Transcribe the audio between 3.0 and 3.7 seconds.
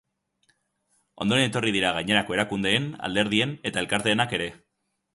alderdien